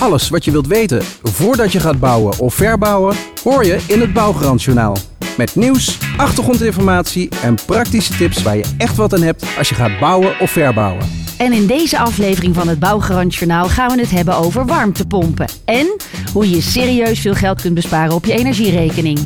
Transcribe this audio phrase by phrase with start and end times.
[0.00, 4.12] Alles wat je wilt weten voordat je gaat bouwen of verbouwen, hoor je in het
[4.12, 4.96] Bouwgarantjournaal.
[5.36, 9.98] Met nieuws, achtergrondinformatie en praktische tips waar je echt wat aan hebt als je gaat
[9.98, 11.08] bouwen of verbouwen.
[11.38, 15.48] En in deze aflevering van het Bouwgarantjournaal gaan we het hebben over warmtepompen.
[15.64, 15.96] En
[16.32, 19.18] hoe je serieus veel geld kunt besparen op je energierekening.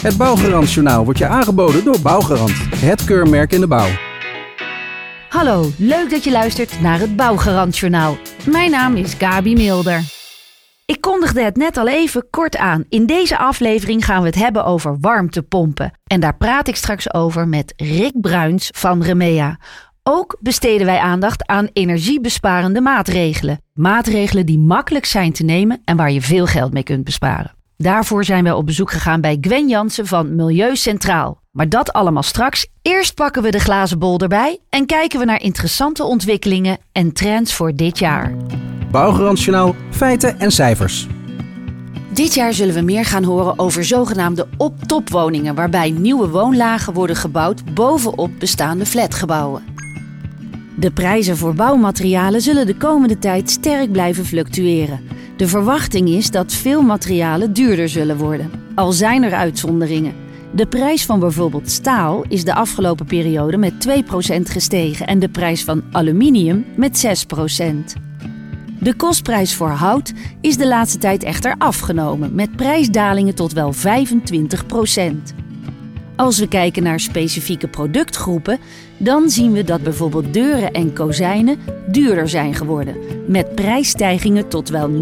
[0.00, 3.88] Het Bouwgarantjournaal wordt je aangeboden door Bouwgarant, het keurmerk in de bouw.
[5.28, 8.16] Hallo, leuk dat je luistert naar het Bouwgarantjournaal.
[8.46, 10.00] Mijn naam is Gabi Milder.
[10.86, 12.84] Ik kondigde het net al even kort aan.
[12.88, 15.92] In deze aflevering gaan we het hebben over warmtepompen.
[16.06, 19.58] En daar praat ik straks over met Rick Bruins van Remea.
[20.02, 23.60] Ook besteden wij aandacht aan energiebesparende maatregelen.
[23.72, 27.61] Maatregelen die makkelijk zijn te nemen en waar je veel geld mee kunt besparen.
[27.82, 31.40] Daarvoor zijn we op bezoek gegaan bij Gwen Jansen van Milieu Centraal.
[31.50, 32.66] Maar dat allemaal straks.
[32.82, 37.54] Eerst pakken we de glazen bol erbij en kijken we naar interessante ontwikkelingen en trends
[37.54, 38.34] voor dit jaar.
[38.90, 41.06] Bouwgarantjournaal, feiten en cijfers.
[42.12, 47.74] Dit jaar zullen we meer gaan horen over zogenaamde op-top-woningen, waarbij nieuwe woonlagen worden gebouwd
[47.74, 49.62] bovenop bestaande flatgebouwen.
[50.76, 55.11] De prijzen voor bouwmaterialen zullen de komende tijd sterk blijven fluctueren.
[55.36, 58.50] De verwachting is dat veel materialen duurder zullen worden.
[58.74, 60.14] Al zijn er uitzonderingen.
[60.54, 65.64] De prijs van bijvoorbeeld staal is de afgelopen periode met 2% gestegen en de prijs
[65.64, 67.24] van aluminium met
[67.96, 68.00] 6%.
[68.78, 73.78] De kostprijs voor hout is de laatste tijd echter afgenomen, met prijsdalingen tot wel 25%.
[76.16, 78.58] Als we kijken naar specifieke productgroepen,
[78.96, 82.96] dan zien we dat bijvoorbeeld deuren en kozijnen duurder zijn geworden,
[83.26, 84.98] met prijsstijgingen tot wel 9%.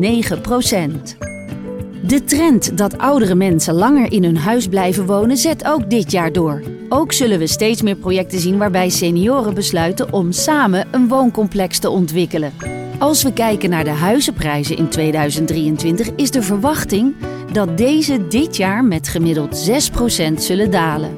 [2.02, 6.32] De trend dat oudere mensen langer in hun huis blijven wonen zet ook dit jaar
[6.32, 6.62] door.
[6.88, 11.90] Ook zullen we steeds meer projecten zien waarbij senioren besluiten om samen een wooncomplex te
[11.90, 12.79] ontwikkelen.
[13.00, 17.14] Als we kijken naar de huizenprijzen in 2023 is de verwachting
[17.52, 19.70] dat deze dit jaar met gemiddeld
[20.30, 21.10] 6% zullen dalen.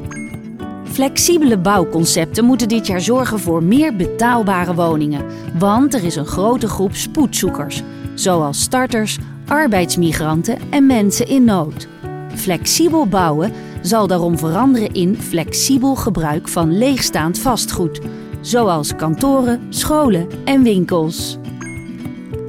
[0.84, 5.24] Flexibele bouwconcepten moeten dit jaar zorgen voor meer betaalbare woningen,
[5.58, 7.82] want er is een grote groep spoedzoekers,
[8.14, 11.88] zoals starters, arbeidsmigranten en mensen in nood.
[12.34, 18.00] Flexibel bouwen zal daarom veranderen in flexibel gebruik van leegstaand vastgoed,
[18.40, 21.38] zoals kantoren, scholen en winkels.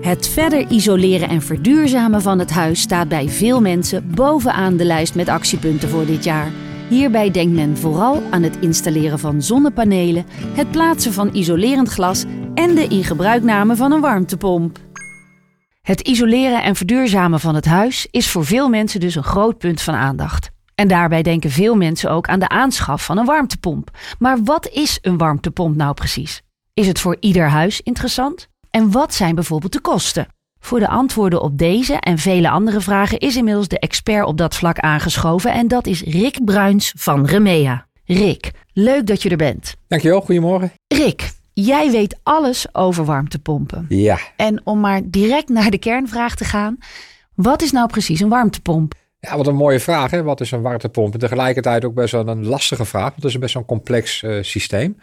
[0.04, 5.16] Het verder isoleren en verduurzamen van het huis staat bij veel mensen bovenaan de lijst
[5.16, 6.52] met actiepunten voor dit jaar.
[6.90, 10.26] Hierbij denkt men vooral aan het installeren van zonnepanelen,
[10.56, 14.80] het plaatsen van isolerend glas en de ingebruikname van een warmtepomp.
[15.82, 19.82] Het isoleren en verduurzamen van het huis is voor veel mensen dus een groot punt
[19.82, 20.50] van aandacht.
[20.76, 23.90] En daarbij denken veel mensen ook aan de aanschaf van een warmtepomp.
[24.20, 26.42] Maar wat is een warmtepomp nou precies?
[26.74, 28.52] Is het voor ieder huis interessant?
[28.76, 30.28] En wat zijn bijvoorbeeld de kosten?
[30.60, 34.56] Voor de antwoorden op deze en vele andere vragen is inmiddels de expert op dat
[34.56, 37.88] vlak aangeschoven en dat is Rick Bruins van Remea.
[38.06, 39.76] Rick, leuk dat je er bent.
[39.88, 40.72] Dankjewel, goedemorgen.
[40.88, 43.86] Rick, jij weet alles over warmtepompen.
[43.90, 44.20] Ja.
[44.36, 46.78] En om maar direct naar de kernvraag te gaan,
[47.36, 48.94] wat is nou precies een warmtepomp?
[49.20, 50.12] Ja, wat een mooie vraag.
[50.12, 50.24] Hè?
[50.24, 51.14] Wat is een warmtepomp?
[51.14, 54.22] En tegelijkertijd ook best wel een lastige vraag, want het is best wel een complex
[54.22, 54.98] uh, systeem.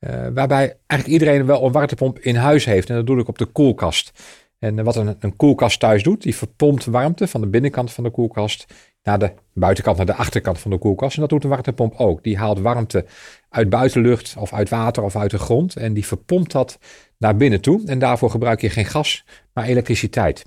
[0.00, 2.90] Uh, waarbij eigenlijk iedereen wel een warmtepomp in huis heeft.
[2.90, 4.12] En dat doe ik op de koelkast.
[4.58, 8.10] En wat een, een koelkast thuis doet, die verpompt warmte van de binnenkant van de
[8.10, 8.66] koelkast
[9.02, 11.14] naar de buitenkant, naar de achterkant van de koelkast.
[11.14, 12.22] En dat doet een warmtepomp ook.
[12.22, 13.04] Die haalt warmte
[13.48, 15.76] uit buitenlucht of uit water of uit de grond.
[15.76, 16.78] En die verpompt dat
[17.18, 17.82] naar binnen toe.
[17.86, 20.44] En daarvoor gebruik je geen gas, maar elektriciteit.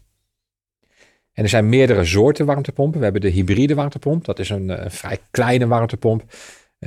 [1.34, 2.98] En er zijn meerdere soorten warmtepompen.
[2.98, 4.26] We hebben de hybride warmtepomp.
[4.26, 6.24] Dat is een, een vrij kleine warmtepomp.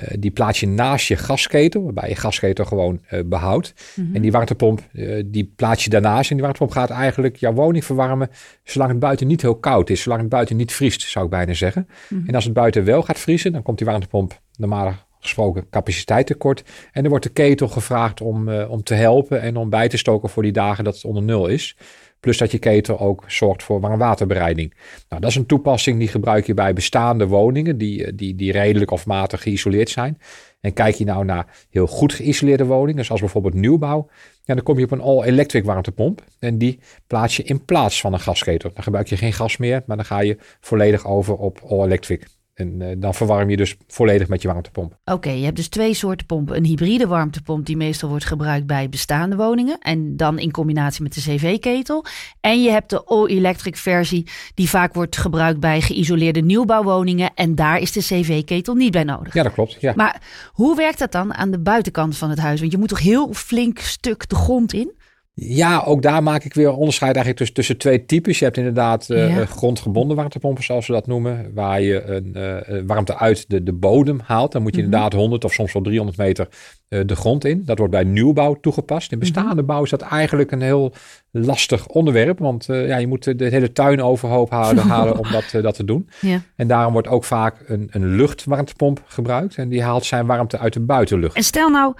[0.02, 3.74] Uh, die plaats je naast je gasketel, waarbij je gasketel gewoon uh, behoudt.
[3.94, 4.14] Mm -hmm.
[4.14, 6.30] En die warmtepomp, uh, die plaats je daarnaast.
[6.30, 8.30] En die warmtepomp gaat eigenlijk jouw woning verwarmen,
[8.64, 10.02] zolang het buiten niet heel koud is.
[10.02, 11.88] Zolang het buiten niet vriest, zou ik bijna zeggen.
[11.88, 12.28] Mm -hmm.
[12.28, 16.62] En als het buiten wel gaat vriezen, dan komt die warmtepomp normaal gesproken capaciteit tekort.
[16.92, 20.28] En dan wordt de ketel gevraagd om, om te helpen en om bij te stoken
[20.28, 21.76] voor die dagen dat het onder nul is.
[22.24, 24.74] Plus dat je ketel ook zorgt voor warmwaterbereiding.
[25.08, 28.90] Nou, dat is een toepassing die gebruik je bij bestaande woningen die, die, die redelijk
[28.90, 30.18] of matig geïsoleerd zijn.
[30.60, 34.08] En kijk je nou naar heel goed geïsoleerde woningen, zoals bijvoorbeeld nieuwbouw,
[34.44, 36.24] ja, dan kom je op een all-electric warmtepomp.
[36.38, 38.70] En die plaats je in plaats van een gasketel.
[38.74, 42.26] Dan gebruik je geen gas meer, maar dan ga je volledig over op all-electric.
[42.54, 44.92] En uh, dan verwarm je dus volledig met je warmtepomp.
[45.04, 46.56] Oké, okay, je hebt dus twee soorten pompen.
[46.56, 49.78] Een hybride warmtepomp die meestal wordt gebruikt bij bestaande woningen.
[49.78, 52.04] En dan in combinatie met de cv-ketel.
[52.40, 57.30] En je hebt de all-electric versie die vaak wordt gebruikt bij geïsoleerde nieuwbouwwoningen.
[57.34, 59.34] En daar is de cv-ketel niet bij nodig.
[59.34, 59.76] Ja, dat klopt.
[59.80, 59.92] Ja.
[59.96, 60.22] Maar
[60.52, 62.60] hoe werkt dat dan aan de buitenkant van het huis?
[62.60, 64.92] Want je moet toch heel flink stuk de grond in?
[65.36, 68.38] Ja, ook daar maak ik weer onderscheid eigenlijk tussen, tussen twee types.
[68.38, 73.18] Je hebt inderdaad uh, grondgebonden warmtepompen, zoals we dat noemen, waar je een uh, warmte
[73.18, 74.52] uit de, de bodem haalt.
[74.52, 74.90] Dan moet je mhm.
[74.90, 76.48] inderdaad 100 of soms wel 300 meter
[76.88, 77.62] uh, de grond in.
[77.64, 79.12] Dat wordt bij nieuwbouw toegepast.
[79.12, 80.92] In bestaande mm bouw is dat eigenlijk een heel
[81.30, 85.74] lastig onderwerp, want ja, je moet de hele tuin overhoop halen, halen om dat, dat
[85.74, 86.08] te doen.
[86.20, 86.42] Ja.
[86.56, 90.72] En daarom wordt ook vaak een, een luchtwarmtepomp gebruikt en die haalt zijn warmte uit
[90.72, 91.36] de buitenlucht.
[91.36, 91.94] En stel nou,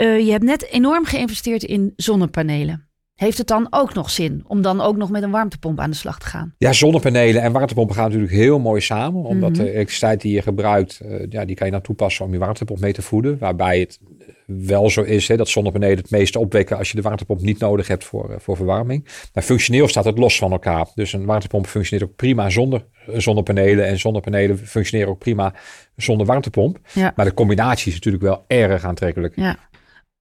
[0.00, 2.88] uh, je hebt net enorm geïnvesteerd in zonnepanelen.
[3.14, 5.96] Heeft het dan ook nog zin om dan ook nog met een warmtepomp aan de
[5.96, 6.54] slag te gaan?
[6.58, 9.22] Ja, zonnepanelen en warmtepompen gaan natuurlijk heel mooi samen.
[9.22, 9.62] Omdat mhm.
[9.62, 12.80] de elektriciteit die je gebruikt, uh, ja, die kan je dan toepassen om je warmtepomp
[12.80, 13.38] mee te voeden.
[13.38, 14.00] Waarbij het
[14.46, 17.88] wel zo is hè, dat zonnepanelen het meeste opwekken als je de warmtepomp niet nodig
[17.88, 19.08] hebt voor, uh, voor verwarming.
[19.34, 20.86] Maar functioneel staat het los van elkaar.
[20.94, 23.86] Dus een warmtepomp functioneert ook prima zonder zonnepanelen.
[23.86, 25.54] En zonnepanelen functioneren ook prima
[25.96, 26.78] zonder warmtepomp.
[26.92, 27.12] Ja.
[27.16, 29.32] Maar de combinatie is natuurlijk wel erg aantrekkelijk.
[29.36, 29.58] Ja.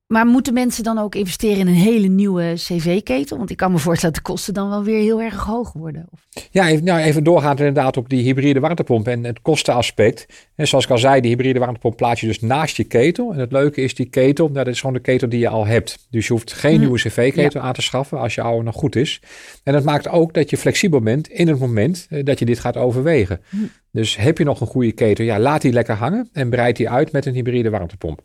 [0.10, 3.38] Maar moeten mensen dan ook investeren in een hele nieuwe cv-ketel?
[3.38, 6.06] Want ik kan me voorstellen dat de kosten dan wel weer heel erg hoog worden.
[6.52, 10.26] Ja, even, nou, even doorgaan inderdaad op die hybride warmtepomp en het kostenaspect.
[10.56, 13.34] En zoals ik al zei, die hybride warmtepomp plaats je dus naast je ketel.
[13.34, 15.66] En het leuke is, die ketel, nou, dat is gewoon de ketel die je al
[15.66, 16.08] hebt.
[16.10, 16.80] Dus je hoeft geen hm.
[16.80, 19.22] nieuwe cv-ketel aan te schaffen als je oude nog goed is.
[19.64, 22.60] En dat maakt ook dat je flexibel bent in het moment eh, dat je dit
[22.60, 23.42] gaat overwegen.
[23.50, 23.58] Hm.
[23.92, 26.90] Dus heb je nog een goede ketel, ja, laat die lekker hangen en breid die
[26.90, 28.22] uit met een hybride warmtepomp.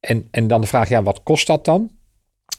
[0.00, 1.90] En, en dan de vraag, ja, wat kost dat dan?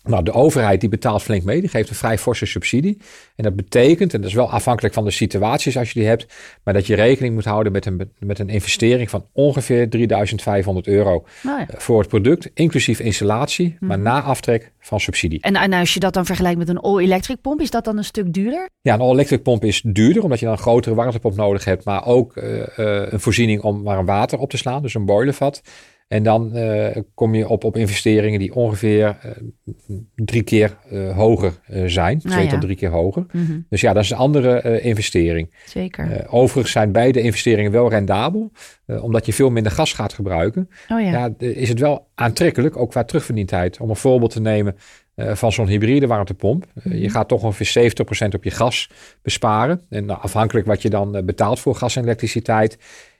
[0.03, 2.97] Nou, de overheid die betaalt flink mee, die geeft een vrij forse subsidie.
[3.35, 6.33] En dat betekent, en dat is wel afhankelijk van de situaties als je die hebt,
[6.63, 11.25] maar dat je rekening moet houden met een, met een investering van ongeveer 3500 euro
[11.43, 11.67] ja.
[11.67, 14.07] Eh, voor het product, inclusief installatie, maar mhm.
[14.07, 15.41] na aftrek van subsidie.
[15.41, 18.03] En, en als je dat dan vergelijkt met een all-electric pomp, is dat dan een
[18.03, 18.69] stuk duurder?
[18.81, 22.05] Ja, een all-electric pomp is duurder, omdat je dan een grotere warmtepomp nodig hebt, maar
[22.05, 22.65] ook uh, uh,
[23.11, 25.61] een voorziening om warm water op te slaan, dus een boilervat.
[26.09, 31.53] En dan uh, kom je op, op investeringen die ongeveer uh, drie keer uh, hoger
[31.85, 32.19] zijn.
[32.23, 33.25] Nou twee tot drie keer hoger.
[33.31, 33.65] Mm -hmm.
[33.69, 35.55] Dus ja, dat is een andere investering.
[35.65, 36.27] Zeker.
[36.29, 38.51] overigens zijn beide investeringen wel rendabel.
[38.85, 40.69] omdat je veel minder gas gaat gebruiken.
[40.87, 41.09] Oh ja.
[41.09, 43.79] ja is het wel aantrekkelijk, ook qua terugverdientijd.
[43.79, 44.75] Om een voorbeeld te nemen
[45.15, 46.65] van zo'n hybride warmtepomp.
[46.73, 46.93] -hmm.
[46.93, 47.91] je gaat toch ongeveer
[48.31, 48.89] 70% op je gas
[49.21, 49.81] besparen.
[49.89, 52.77] En nou, afhankelijk wat je dan betaalt voor gas en elektriciteit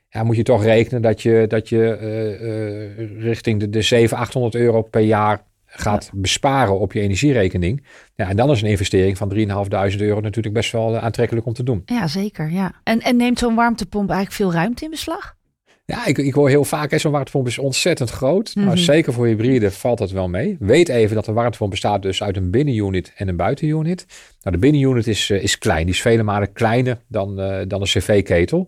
[0.09, 4.21] ja, moet je toch rekenen dat je, dat je uh, uh, richting de, de 700,
[4.21, 7.85] 800 euro per jaar gaat besparen op je energierekening.
[8.15, 11.53] Ja, en dan is een investering van 3.500 euro natuurlijk best wel eh, aantrekkelijk om
[11.53, 11.81] te doen.
[11.85, 12.51] Ja, zeker.
[12.51, 12.71] Ja.
[12.83, 15.37] En, en neemt zo'n warmtepomp eigenlijk veel ruimte in beslag?
[15.85, 18.55] Ja, ik, ik hoor heel vaak, zo'n warmtepomp is ontzettend groot.
[18.55, 18.77] Maar mhm.
[18.77, 20.55] zeker voor hybride valt dat wel mee.
[20.59, 24.05] Weet even dat een warmtepomp bestaat dus uit een binnenunit en een buitenunit.
[24.41, 25.85] Nou, de binnenunit is, is klein.
[25.85, 27.35] Die is vele malen kleiner dan,
[27.67, 28.67] dan een cv-ketel.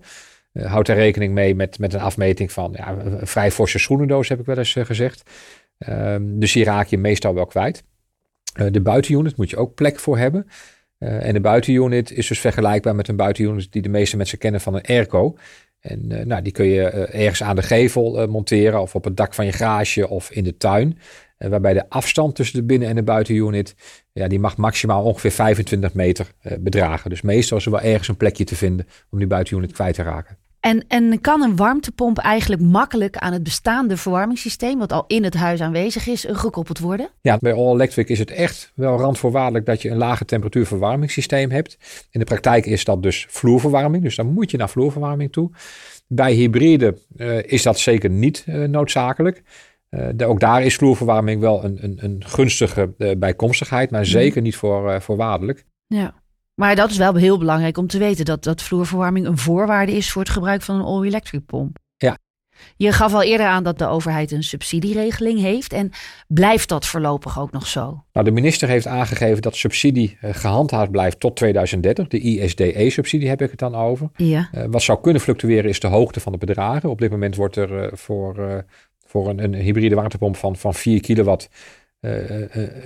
[0.53, 4.29] Uh, houd er rekening mee met, met een afmeting van ja, een vrij forse schoenendoos,
[4.29, 5.29] heb ik wel eens uh, gezegd.
[5.87, 7.83] Um, dus hier raak je meestal wel kwijt.
[8.59, 10.47] Uh, de buitenunit moet je ook plek voor hebben.
[10.97, 14.75] en de buitenunit is dus vergelijkbaar met een buitenunit die de meeste mensen kennen van
[14.75, 15.37] een airco.
[15.79, 19.45] En nou, die kun je ergens aan de gevel monteren of op het dak van
[19.45, 20.97] je garage of in de tuin.
[21.49, 23.75] Waarbij de afstand tussen de binnen- en de buitenunit,
[24.13, 27.09] ja, die mag maximaal ongeveer 25 meter bedragen.
[27.09, 30.03] Dus meestal is er wel ergens een plekje te vinden om die buitenunit kwijt te
[30.03, 30.37] raken.
[30.61, 35.33] En, en kan een warmtepomp eigenlijk makkelijk aan het bestaande verwarmingssysteem, wat al in het
[35.33, 37.09] huis aanwezig is, gekoppeld worden?
[37.21, 41.51] Ja, bij All Electric is het echt wel randvoorwaardelijk dat je een lage temperatuur verwarmingssysteem
[41.51, 41.77] hebt.
[42.11, 45.51] In de praktijk is dat dus vloerverwarming, dus dan moet je naar vloerverwarming toe.
[46.07, 49.43] Bij hybride uh, is dat zeker niet uh, noodzakelijk.
[49.95, 54.09] Uh, de, ook daar is vloerverwarming wel een, een, een gunstige bijkomstigheid, maar mhm.
[54.09, 55.65] zeker niet voor, voorwaardelijk.
[55.87, 56.13] Ja.
[56.55, 60.11] Maar dat is wel heel belangrijk om te weten dat, dat vloerverwarming een voorwaarde is
[60.11, 61.77] voor het gebruik van een all-electric pomp.
[61.97, 62.17] Ja.
[62.75, 65.73] Je gaf al eerder aan dat de overheid een subsidieregeling heeft.
[65.73, 65.91] En
[66.27, 68.03] blijft dat voorlopig ook nog zo?
[68.13, 72.07] Nou, de minister heeft aangegeven dat subsidie uh, gehandhaafd blijft tot 2030.
[72.07, 74.09] De ISDE-subsidie heb ik het dan over.
[74.15, 74.49] Ja.
[74.55, 76.89] Uh, wat zou kunnen fluctueren is de hoogte van de bedragen.
[76.89, 78.63] Op dit moment wordt er uh, voor,
[79.11, 81.49] voor een, hybride waterpomp van, van 4 kilowatt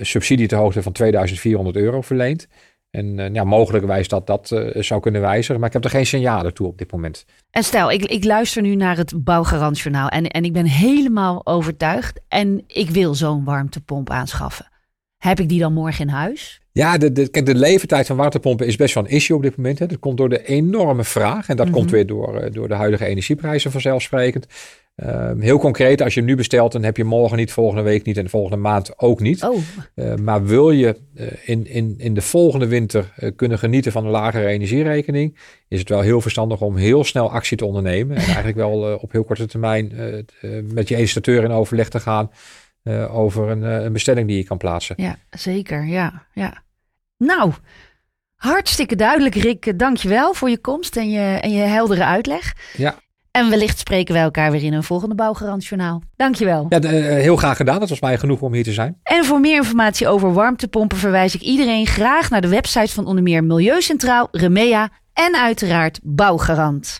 [0.00, 2.48] subsidie ter hoogte van 2400 euro verleend.
[2.96, 5.58] En uh, ja, mogelijkerwijs dat dat uh, zou kunnen wijzigen.
[5.58, 7.24] Maar ik heb er geen signalen toe op dit moment.
[7.50, 10.08] En stel, ik, ik luister nu naar het Bouwgarantjournaal.
[10.08, 12.20] En, en ik ben helemaal overtuigd.
[12.28, 14.68] En ik wil zo'n warmtepomp aanschaffen.
[15.16, 16.60] Heb ik die dan morgen in huis?
[16.76, 19.56] Ja, de, de, kijk, de leeftijd van waterpompen is best wel een issue op dit
[19.56, 19.78] moment.
[19.78, 19.86] Hè.
[19.86, 21.48] Dat komt door de enorme vraag.
[21.48, 21.94] En dat komt mhm.
[21.94, 24.46] weer door, uh, door de huidige energieprijzen vanzelfsprekend.
[24.96, 28.16] Uh, heel concreet, als je nu bestelt, dan heb je morgen niet, volgende week niet
[28.16, 29.42] en de volgende maand ook niet.
[29.42, 29.56] Oh.
[29.94, 34.10] Uh, maar wil je uh, in, in, in de volgende winter kunnen genieten van een
[34.10, 38.16] lagere energierekening, is het wel heel verstandig om heel snel actie te ondernemen.
[38.16, 39.92] En eigenlijk wel op heel korte termijn
[40.72, 42.30] met je installateur in overleg te gaan
[43.10, 44.94] over een, een bestelling die je kan plaatsen.
[44.98, 45.86] Ja, zeker.
[45.86, 46.64] Ja, ja.
[47.18, 47.52] Nou,
[48.34, 49.78] hartstikke duidelijk, Rick.
[49.78, 52.52] Dankjewel voor je komst en je, en je heldere uitleg.
[52.76, 52.94] Ja.
[53.30, 56.02] En wellicht spreken wij elkaar weer in een volgende Bouwgarantjournaal.
[56.16, 56.66] Dankjewel.
[56.68, 57.80] Ja, heel graag gedaan.
[57.80, 59.00] Dat was mij genoeg om hier te zijn.
[59.02, 63.22] En voor meer informatie over warmtepompen verwijs ik iedereen graag naar de website van onder
[63.22, 66.98] meer Milieucentraal, Remea en uiteraard Bouwgarant.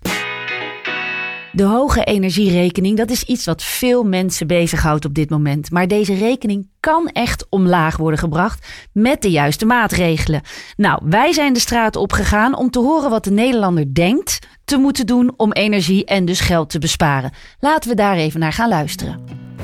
[1.56, 5.70] De hoge energierekening, dat is iets wat veel mensen bezighoudt op dit moment.
[5.70, 10.40] Maar deze rekening kan echt omlaag worden gebracht met de juiste maatregelen.
[10.76, 15.06] Nou, wij zijn de straat opgegaan om te horen wat de Nederlander denkt te moeten
[15.06, 17.30] doen om energie en dus geld te besparen.
[17.60, 19.20] Laten we daar even naar gaan luisteren.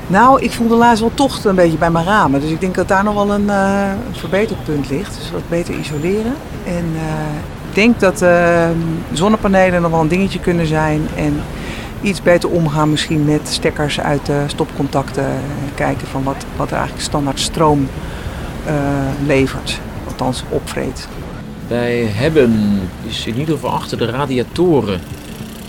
[0.07, 2.41] Nou, ik voelde laatst wel tocht een beetje bij mijn ramen.
[2.41, 5.15] Dus ik denk dat daar nog wel een, uh, verbeterpunt ligt.
[5.17, 6.33] Dus wat beter isoleren.
[6.65, 7.01] En uh,
[7.69, 8.69] ik denk dat uh,
[9.11, 11.07] zonnepanelen nog wel een dingetje kunnen zijn.
[11.15, 11.41] En
[12.03, 15.25] iets beter omgaan misschien met stekkers uit de stopcontacten.
[15.75, 17.87] Kijken van wat, wat er eigenlijk standaard stroom
[18.67, 18.73] uh,
[19.25, 19.79] levert.
[20.07, 21.07] Althans opvreet.
[21.67, 24.99] Wij hebben dus in ieder geval achter de radiatoren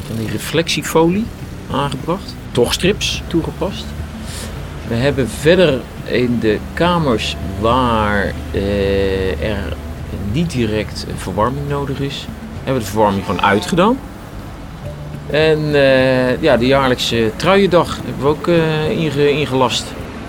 [0.06, 1.24] van die reflectiefolie
[1.70, 2.34] aangebracht.
[2.52, 3.84] Tochtstrips toegepast.
[4.88, 9.76] We hebben verder in de kamers waar uh, er
[10.32, 12.26] niet direct verwarming nodig is,
[12.56, 13.98] hebben we de verwarming gewoon uitgedaan.
[15.34, 19.84] En uh, ja, de jaarlijkse truiendag hebben we ook uh, inge ingelast.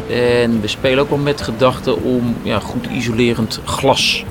[0.09, 4.25] En we spelen ook wel met gedachten om ja, goed isolerend glas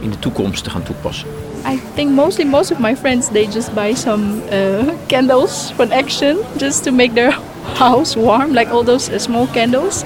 [0.00, 1.28] in de toekomst te gaan toepassen.
[1.72, 6.36] I think mostly most of my friends they just buy some uh, candles from Action
[6.56, 7.38] just to make their
[7.84, 10.02] house warm, like all those uh, small candles.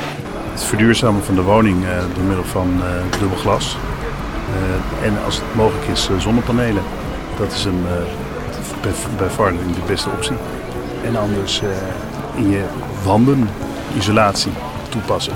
[0.52, 3.76] Het verduurzamen van de woning uh, door middel van uh, dubbel glas.
[5.02, 6.82] en als het mogelijk is zonnepanelen.
[7.38, 7.84] Dat is een
[9.16, 10.36] bij far de beste optie.
[11.04, 11.62] En anders
[12.36, 12.62] in je
[13.04, 13.48] wanden
[13.96, 14.52] isolatie
[14.88, 15.32] toepassen.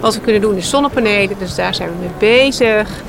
[0.00, 3.02] Wat we kunnen doen is zonnepanelen, dus daar zijn we mee bezig.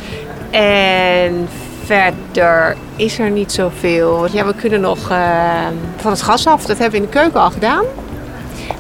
[0.50, 1.48] En
[1.86, 4.28] verder is er niet zoveel.
[4.32, 6.66] Ja, we kunnen nog uh, van het gas af.
[6.66, 7.84] Dat hebben we in de keuken al gedaan.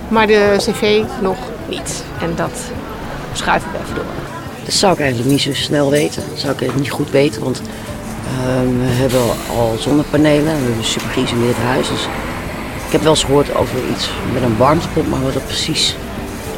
[0.07, 1.37] Maar de cv nog
[1.69, 2.03] niet.
[2.21, 2.71] En dat
[3.33, 4.03] schuiven we even door.
[4.65, 6.23] Dat zou ik eigenlijk niet zo snel weten.
[6.29, 7.43] Dat zou ik niet goed weten.
[7.43, 7.61] Want
[8.79, 9.21] we hebben
[9.57, 10.43] al zonnepanelen.
[10.43, 11.87] We hebben een super geïsoleerd huis.
[11.87, 12.07] Dus
[12.85, 15.09] ik heb wel eens gehoord over iets met een warmtepomp.
[15.09, 15.95] Maar wat dat precies,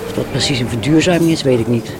[0.05, 1.91] of dat precies een verduurzaming is, weet ik niet.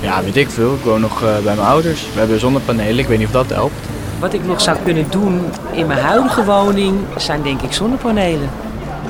[0.00, 0.74] Ja, weet ik veel.
[0.74, 2.02] Ik woon nog uh, bij mijn ouders.
[2.12, 2.98] We hebben zonnepanelen.
[2.98, 3.74] Ik weet niet of dat helpt.
[4.18, 5.40] Wat ik nog zou kunnen doen
[5.72, 8.50] in mijn huidige woning zijn denk ik zonnepanelen.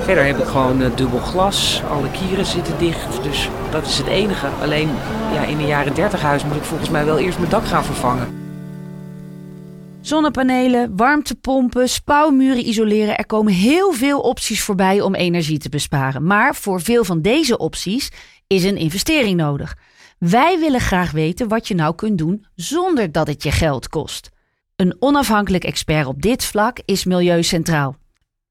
[0.00, 1.82] Verder heb ik gewoon uh, dubbel glas.
[1.90, 3.22] Alle kieren zitten dicht.
[3.22, 4.46] Dus dat is het enige.
[4.62, 4.90] Alleen
[5.34, 7.84] ja, in een jaren 30 huis moet ik volgens mij wel eerst mijn dak gaan
[7.84, 8.45] vervangen.
[10.06, 13.16] Zonnepanelen, warmtepompen, spouwmuren isoleren.
[13.16, 16.26] Er komen heel veel opties voorbij om energie te besparen.
[16.26, 18.10] Maar voor veel van deze opties
[18.46, 19.76] is een investering nodig.
[20.18, 24.30] Wij willen graag weten wat je nou kunt doen zonder dat het je geld kost.
[24.76, 27.96] Een onafhankelijk expert op dit vlak is Milieucentraal.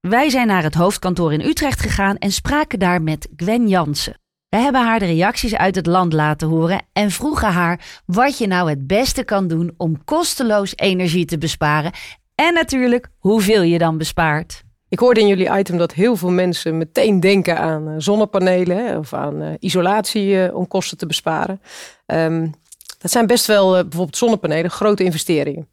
[0.00, 4.16] Wij zijn naar het hoofdkantoor in Utrecht gegaan en spraken daar met Gwen Jansen.
[4.48, 8.46] We hebben haar de reacties uit het land laten horen en vroegen haar wat je
[8.46, 11.92] nou het beste kan doen om kosteloos energie te besparen
[12.34, 14.64] en natuurlijk hoeveel je dan bespaart.
[14.88, 19.12] Ik hoorde in jullie item dat heel veel mensen meteen denken aan zonnepanelen hè, of
[19.12, 21.60] aan uh, isolatie uh, om kosten te besparen.
[22.06, 22.54] Um,
[22.98, 25.68] dat zijn best wel bijvoorbeeld zonnepanelen, grote investeringen.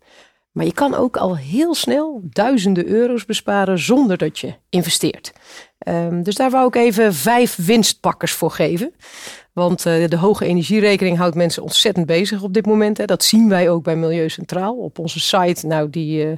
[0.51, 5.33] Maar je kan ook al heel snel duizenden euro's besparen zonder dat je investeert.
[5.87, 8.93] Um, dus daar wou ik even vijf winstpakkers voor geven.
[9.53, 12.97] Want uh, de hoge energierekening houdt mensen ontzettend bezig op dit moment.
[12.97, 13.05] Hè.
[13.05, 14.75] Dat zien wij ook bij Milieu Centraal.
[14.75, 16.33] Op onze site, nou die uh,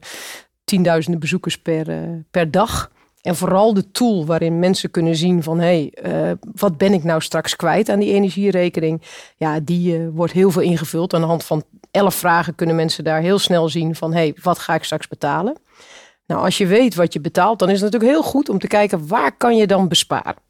[0.63, 1.97] tienduizenden bezoekers per, uh,
[2.31, 2.91] per dag.
[3.21, 5.59] En vooral de tool waarin mensen kunnen zien van...
[5.59, 9.01] hé, hey, wat ben ik nou straks kwijt aan die energierekening?
[9.37, 11.13] Ja, die wordt heel veel ingevuld.
[11.13, 14.13] Aan de hand van elf vragen kunnen mensen daar heel snel zien van...
[14.13, 15.57] hé, hey, wat ga ik straks betalen?
[16.27, 18.67] Nou, als je weet wat je betaalt, dan is het natuurlijk heel goed om te
[18.67, 19.07] kijken...
[19.07, 20.43] waar kan je dan besparen?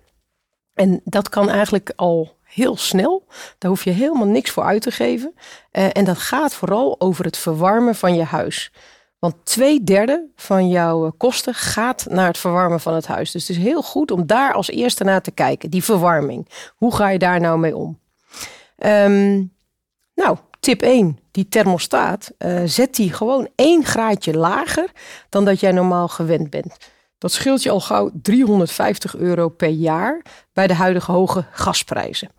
[0.73, 3.25] En dat kan eigenlijk al heel snel.
[3.57, 5.33] Daar hoef je helemaal niks voor uit te geven.
[5.71, 8.71] Uh, en dat gaat vooral over het verwarmen van je huis.
[9.19, 13.31] Want twee derde van jouw kosten gaat naar het verwarmen van het huis.
[13.31, 15.69] Dus het is heel goed om daar als eerste naar te kijken.
[15.69, 16.49] Die verwarming.
[16.75, 17.99] Hoe ga je daar nou mee om?
[18.77, 19.53] Um,
[20.15, 21.19] nou, tip 1.
[21.35, 22.31] Die thermostaat.
[22.39, 24.91] Uh, zet die gewoon één graadje lager
[25.29, 26.77] dan dat jij normaal gewend bent.
[27.17, 30.21] Dat scheelt je al gauw 350 euro per jaar
[30.53, 32.29] bij de huidige hoge gasprijzen.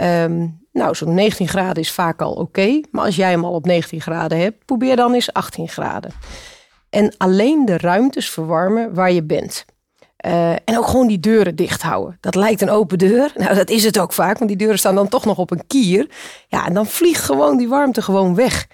[0.00, 2.80] Um, nou, zo'n 19 graden is vaak al oké.
[2.90, 6.10] Maar als jij hem al op 19 graden hebt, probeer dan eens 18 graden.
[6.90, 9.64] En alleen de ruimtes verwarmen waar je bent.
[10.26, 12.18] Eh, en ook gewoon die deuren dicht houden.
[12.20, 13.32] Dat lijkt een open deur.
[13.34, 15.66] Nou, dat is het ook vaak, want die deuren staan dan toch nog op een
[15.66, 16.08] kier.
[16.48, 18.66] Ja, en dan vliegt gewoon die warmte gewoon weg.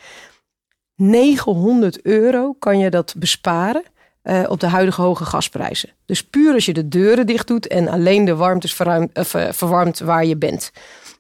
[0.97, 3.83] 900 euro kan je dat besparen
[4.23, 5.91] uh, op de huidige hoge gasprijzen.
[6.07, 10.25] Dus puur als je de deuren dicht doet en alleen de warmte uh, verwarmt waar
[10.25, 10.71] je bent.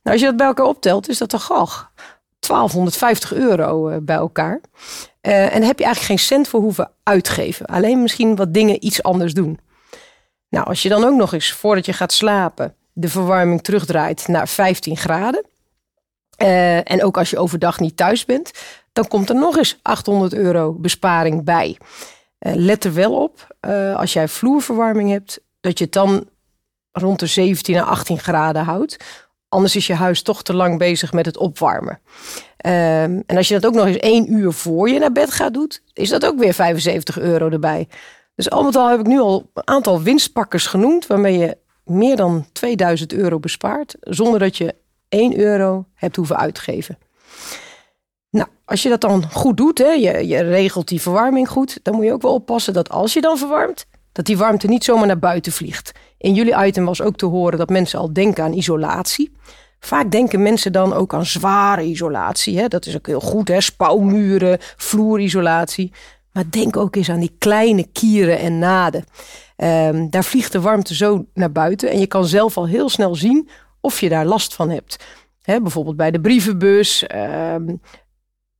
[0.02, 1.68] Nou, als je dat bij elkaar optelt, is dat toch al
[2.38, 4.60] 1250 euro bij elkaar.
[5.20, 7.66] en daar heb je eigenlijk geen cent voor hoeven uitgeven.
[7.66, 9.58] Alleen misschien wat dingen iets anders doen.
[10.52, 14.48] Nou, als je dan ook nog eens voordat je gaat slapen de verwarming terugdraait naar
[14.48, 15.46] 15 graden.
[16.84, 18.50] en ook als je overdag niet thuis bent,
[18.92, 21.76] dan komt er nog eens 800 euro besparing bij.
[22.40, 26.28] Uh, let er wel op, uh, als jij vloerverwarming hebt, dat je het dan
[26.92, 28.96] rond de 17 à 18 graden houdt.
[29.48, 32.00] Anders is je huis toch te lang bezig met het opwarmen.
[32.66, 35.54] Um, en als je dat ook nog eens één uur voor je naar bed gaat
[35.54, 37.88] doen, is dat ook weer 75 euro erbij.
[38.34, 42.16] Dus al met al heb ik nu al een aantal winstpakkers genoemd, waarmee je meer
[42.16, 44.74] dan 2000 euro bespaart, zonder dat je
[45.08, 46.98] 1 euro hebt hoeven uitgeven.
[48.30, 51.94] Nou, als je dat dan goed doet, hè, je, je regelt die verwarming goed, dan
[51.94, 55.06] moet je ook wel oppassen dat als je dan verwarmt, dat die warmte niet zomaar
[55.06, 55.92] naar buiten vliegt.
[56.18, 59.32] In jullie item was ook te horen dat mensen al denken aan isolatie.
[59.80, 62.58] Vaak denken mensen dan ook aan zware isolatie.
[62.58, 62.68] Hè?
[62.68, 63.60] Dat is ook heel goed, hè?
[63.60, 65.92] spouwmuren, vloerisolatie.
[66.32, 69.04] Maar denk ook eens aan die kleine kieren en naden.
[69.56, 73.14] Um, daar vliegt de warmte zo naar buiten en je kan zelf al heel snel
[73.14, 73.48] zien
[73.80, 75.04] of je daar last van hebt.
[75.42, 77.80] He, bijvoorbeeld bij de brievenbus, um,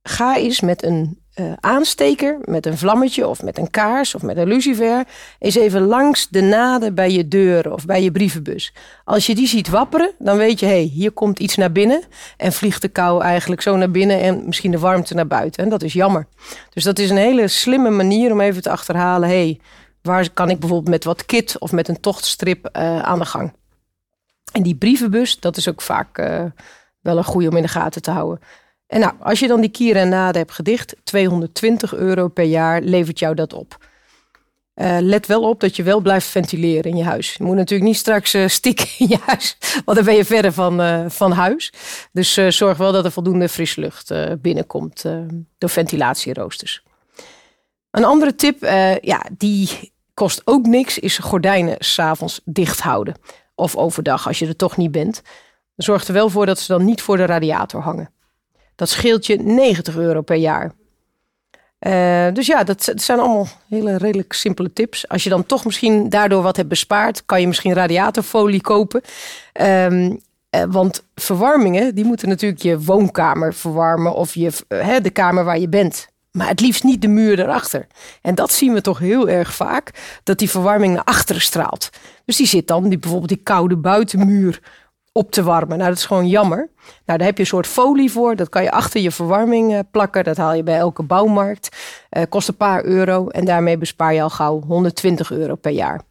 [0.03, 4.37] ga eens met een uh, aansteker, met een vlammetje of met een kaars of met
[4.37, 5.03] een lucifer,
[5.39, 8.73] eens even langs de naden bij je deuren of bij je brievenbus.
[9.03, 12.03] Als je die ziet wapperen, dan weet je, hé, hey, hier komt iets naar binnen
[12.37, 15.63] en vliegt de kou eigenlijk zo naar binnen en misschien de warmte naar buiten.
[15.63, 16.27] En dat is jammer.
[16.69, 19.59] Dus dat is een hele slimme manier om even te achterhalen, hé, hey,
[20.01, 23.53] waar kan ik bijvoorbeeld met wat kit of met een tochtstrip uh, aan de gang.
[24.51, 26.43] En die brievenbus, dat is ook vaak uh,
[27.01, 28.39] wel een goede om in de gaten te houden.
[28.93, 32.81] En nou, als je dan die kieren en naden hebt gedicht, 220 euro per jaar
[32.81, 33.77] levert jou dat op.
[34.75, 37.33] Uh, let wel op dat je wel blijft ventileren in je huis.
[37.33, 40.53] Je moet natuurlijk niet straks uh, stikken in je huis, want dan ben je verder
[40.53, 41.73] van, uh, van huis.
[42.11, 45.05] Dus zorg wel dat er voldoende frisse lucht binnenkomt
[45.57, 46.83] door ventilatieroosters.
[47.91, 48.63] Een andere tip,
[49.01, 53.15] ja, die kost ook niks, is gordijnen s'avonds dicht houden.
[53.55, 55.21] Of overdag als je er toch niet bent.
[55.75, 58.09] Zorg er wel voor dat ze dan niet voor de radiator hangen.
[58.75, 60.71] Dat scheelt je 90 euro per jaar.
[61.87, 65.07] Uh, dus ja, dat, zijn allemaal hele redelijk simpele tips.
[65.07, 69.01] Als je dan toch misschien daardoor wat hebt bespaard, kan je misschien radiatorfolie kopen.
[69.61, 70.19] Um,
[70.55, 74.51] uh, want verwarmingen, die moeten natuurlijk je woonkamer verwarmen of je,
[75.01, 76.07] de kamer waar je bent.
[76.31, 77.87] Maar het liefst niet de muur erachter.
[78.21, 79.91] En dat zien we toch heel erg vaak,
[80.23, 81.89] dat die verwarming naar achteren straalt.
[82.25, 84.59] Dus die zit dan, die, bijvoorbeeld die koude buitenmuur,
[85.13, 85.77] op te warmen.
[85.77, 86.69] Nou, dat is gewoon jammer.
[87.05, 88.35] Nou, daar heb je een soort folie voor.
[88.35, 90.23] Dat kan je achter je verwarming uh, plakken.
[90.23, 91.69] Dat haal je bij elke bouwmarkt.
[92.11, 93.27] Uh, kost een paar euro.
[93.27, 96.01] En daarmee bespaar je al gauw 120 euro per jaar.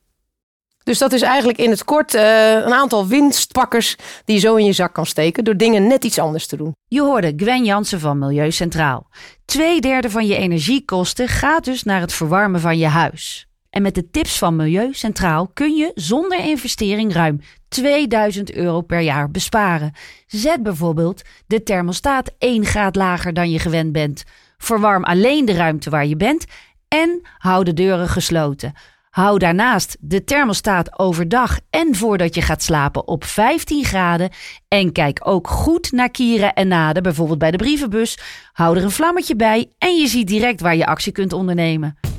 [0.82, 4.64] Dus dat is eigenlijk in het kort uh, een aantal winstpakkers die je zo in
[4.64, 6.72] je zak kan steken door dingen net iets anders te doen.
[6.88, 9.06] Je hoorde Gwen Jansen van Milieu Centraal.
[9.44, 13.46] Twee derde van je energiekosten gaat dus naar het verwarmen van je huis.
[13.72, 19.00] En met de tips van Milieu Centraal kun je zonder investering ruim 2000 euro per
[19.00, 19.92] jaar besparen.
[20.26, 24.24] Zet bijvoorbeeld de thermostaat 1 graad lager dan je gewend bent.
[24.58, 26.44] Verwarm alleen de ruimte waar je bent
[26.88, 28.72] en hou de deuren gesloten.
[29.10, 34.30] Hou daarnaast de thermostaat overdag en voordat je gaat slapen op 15 graden.
[34.68, 38.18] En kijk ook goed naar kieren en naden, bijvoorbeeld bij de brievenbus.
[38.52, 42.11] Hou er een vlammetje bij en je ziet direct waar je actie kunt ondernemen.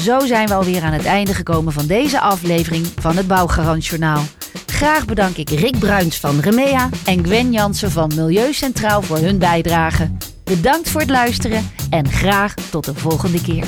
[0.00, 4.22] Zo zijn we alweer aan het einde gekomen van deze aflevering van het Bouwgarantjournaal.
[4.66, 9.38] Graag bedank ik Rick Bruins van Remea en Gwen Jansen van Milieu Centraal voor hun
[9.38, 10.10] bijdrage.
[10.44, 13.64] Bedankt voor het luisteren en graag tot de volgende keer.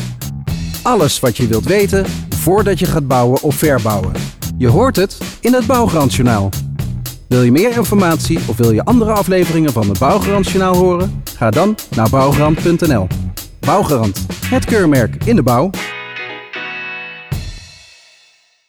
[0.82, 4.12] Alles wat je wilt weten voordat je gaat bouwen of verbouwen.
[4.56, 6.48] Je hoort het in het Bouwgarantjournaal.
[7.28, 11.22] Wil je meer informatie of wil je andere afleveringen van het Bouwgarantjournaal horen?
[11.36, 13.06] Ga dan naar bouwgarant.nl.
[13.60, 15.70] Bouwgarant, het keurmerk in de bouw.